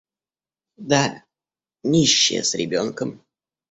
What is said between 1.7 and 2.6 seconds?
нищая с